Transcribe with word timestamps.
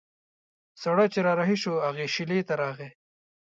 سړی 0.81 1.07
چې 1.13 1.19
را 1.25 1.33
رهي 1.39 1.57
شو 1.63 1.73
هغې 1.85 2.05
شېلې 2.13 2.39
ته 2.47 2.53
راغی. 2.61 2.89